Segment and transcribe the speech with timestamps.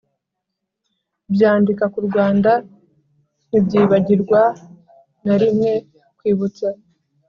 [1.33, 2.51] byandika ku rwanda
[3.47, 4.41] ntibyibagirwa
[5.25, 5.71] na rimwe
[6.17, 6.67] kwibutsa